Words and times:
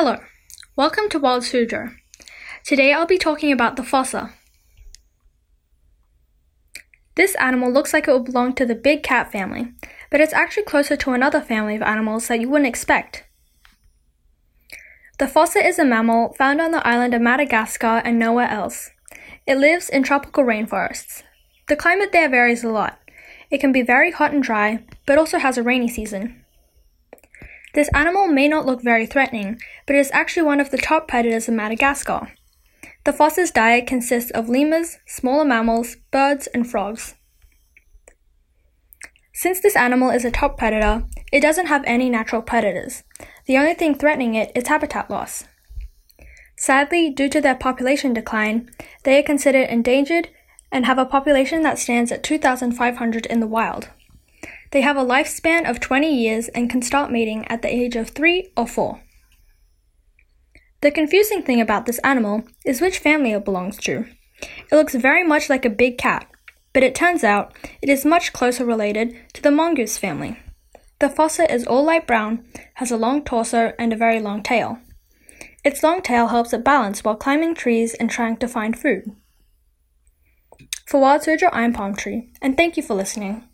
Hello, 0.00 0.18
welcome 0.76 1.08
to 1.08 1.18
Wild 1.18 1.42
Suzhou. 1.42 1.92
Today 2.64 2.92
I'll 2.92 3.04
be 3.04 3.18
talking 3.18 3.50
about 3.50 3.74
the 3.74 3.82
fossa. 3.82 4.32
This 7.16 7.34
animal 7.34 7.72
looks 7.72 7.92
like 7.92 8.06
it 8.06 8.12
would 8.12 8.26
belong 8.26 8.54
to 8.54 8.64
the 8.64 8.76
big 8.76 9.02
cat 9.02 9.32
family, 9.32 9.72
but 10.08 10.20
it's 10.20 10.32
actually 10.32 10.62
closer 10.62 10.94
to 10.94 11.14
another 11.14 11.40
family 11.40 11.74
of 11.74 11.82
animals 11.82 12.28
that 12.28 12.38
you 12.38 12.48
wouldn't 12.48 12.68
expect. 12.68 13.24
The 15.18 15.26
fossa 15.26 15.66
is 15.66 15.80
a 15.80 15.84
mammal 15.84 16.32
found 16.34 16.60
on 16.60 16.70
the 16.70 16.86
island 16.86 17.12
of 17.12 17.20
Madagascar 17.20 18.00
and 18.04 18.20
nowhere 18.20 18.48
else. 18.48 18.90
It 19.48 19.58
lives 19.58 19.88
in 19.88 20.04
tropical 20.04 20.44
rainforests. 20.44 21.24
The 21.66 21.74
climate 21.74 22.12
there 22.12 22.28
varies 22.28 22.62
a 22.62 22.68
lot. 22.68 23.00
It 23.50 23.58
can 23.58 23.72
be 23.72 23.82
very 23.82 24.12
hot 24.12 24.32
and 24.32 24.44
dry, 24.44 24.84
but 25.06 25.18
also 25.18 25.38
has 25.38 25.58
a 25.58 25.64
rainy 25.64 25.88
season. 25.88 26.44
This 27.74 27.90
animal 27.94 28.26
may 28.26 28.48
not 28.48 28.66
look 28.66 28.82
very 28.82 29.06
threatening, 29.06 29.60
but 29.86 29.96
it 29.96 30.00
is 30.00 30.10
actually 30.12 30.44
one 30.44 30.60
of 30.60 30.70
the 30.70 30.78
top 30.78 31.06
predators 31.06 31.48
of 31.48 31.54
Madagascar. 31.54 32.32
The 33.04 33.12
fossa's 33.12 33.50
diet 33.50 33.86
consists 33.86 34.30
of 34.30 34.48
lemurs, 34.48 34.98
smaller 35.06 35.44
mammals, 35.44 35.96
birds, 36.10 36.46
and 36.48 36.68
frogs. 36.68 37.14
Since 39.34 39.60
this 39.60 39.76
animal 39.76 40.10
is 40.10 40.24
a 40.24 40.30
top 40.30 40.58
predator, 40.58 41.04
it 41.32 41.40
doesn't 41.40 41.66
have 41.66 41.84
any 41.86 42.10
natural 42.10 42.42
predators. 42.42 43.04
The 43.46 43.56
only 43.56 43.74
thing 43.74 43.94
threatening 43.94 44.34
it 44.34 44.50
is 44.54 44.66
habitat 44.66 45.10
loss. 45.10 45.44
Sadly, 46.56 47.10
due 47.10 47.28
to 47.28 47.40
their 47.40 47.54
population 47.54 48.12
decline, 48.12 48.68
they 49.04 49.18
are 49.18 49.22
considered 49.22 49.68
endangered 49.70 50.28
and 50.72 50.86
have 50.86 50.98
a 50.98 51.06
population 51.06 51.62
that 51.62 51.78
stands 51.78 52.10
at 52.10 52.24
2,500 52.24 53.26
in 53.26 53.40
the 53.40 53.46
wild. 53.46 53.90
They 54.70 54.82
have 54.82 54.96
a 54.96 55.04
lifespan 55.04 55.68
of 55.68 55.80
20 55.80 56.14
years 56.14 56.48
and 56.48 56.68
can 56.68 56.82
start 56.82 57.10
mating 57.10 57.46
at 57.48 57.62
the 57.62 57.72
age 57.72 57.96
of 57.96 58.10
3 58.10 58.52
or 58.56 58.66
4. 58.66 59.00
The 60.80 60.90
confusing 60.90 61.42
thing 61.42 61.60
about 61.60 61.86
this 61.86 61.98
animal 62.00 62.44
is 62.64 62.80
which 62.80 62.98
family 62.98 63.32
it 63.32 63.44
belongs 63.44 63.78
to. 63.78 64.06
It 64.40 64.74
looks 64.76 64.94
very 64.94 65.24
much 65.24 65.48
like 65.48 65.64
a 65.64 65.70
big 65.70 65.98
cat, 65.98 66.30
but 66.72 66.82
it 66.82 66.94
turns 66.94 67.24
out 67.24 67.52
it 67.82 67.88
is 67.88 68.04
much 68.04 68.32
closer 68.32 68.64
related 68.64 69.16
to 69.32 69.42
the 69.42 69.50
mongoose 69.50 69.98
family. 69.98 70.38
The 71.00 71.08
fossa 71.08 71.52
is 71.52 71.66
all 71.66 71.84
light 71.84 72.06
brown, 72.06 72.44
has 72.74 72.90
a 72.90 72.96
long 72.96 73.24
torso, 73.24 73.72
and 73.78 73.92
a 73.92 73.96
very 73.96 74.20
long 74.20 74.42
tail. 74.42 74.78
Its 75.64 75.82
long 75.82 76.02
tail 76.02 76.28
helps 76.28 76.52
it 76.52 76.64
balance 76.64 77.02
while 77.02 77.16
climbing 77.16 77.54
trees 77.54 77.94
and 77.94 78.10
trying 78.10 78.36
to 78.36 78.48
find 78.48 78.78
food. 78.78 79.04
For 80.86 81.00
Wild 81.00 81.22
Suzhou, 81.22 81.50
I'm 81.52 81.72
Palm 81.72 81.94
Tree, 81.94 82.30
and 82.40 82.56
thank 82.56 82.76
you 82.76 82.82
for 82.82 82.94
listening. 82.94 83.48